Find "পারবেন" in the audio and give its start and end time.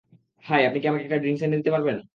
1.75-1.97